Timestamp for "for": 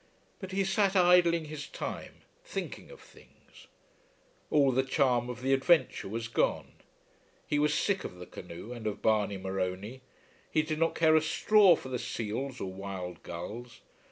11.75-11.89